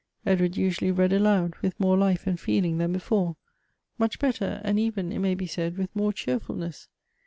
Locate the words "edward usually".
0.25-0.89